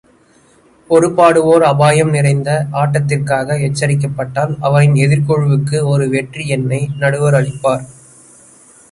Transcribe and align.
ஒரு 0.89 1.07
பாடுவோர் 1.13 1.63
அபாயம் 1.63 2.09
நிறைந்த 2.09 2.49
ஆட்டத்திற்காக 2.71 3.57
எச்சரிக்கப்பட்டால் 3.67 4.53
அவரின் 4.59 4.95
எதிர்க்குழுவுக்கு 4.95 5.79
ஒரு 5.83 6.07
வெற்றி 6.09 6.45
எண்ணை 6.47 6.81
நடுவர் 6.97 7.33
அளிப்பார். 7.33 7.85